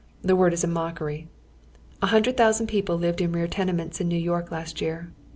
[0.23, 1.27] The word is a mockery.
[2.01, 5.11] A hundred thousaiid people lived in rear tenements in Xew York last year.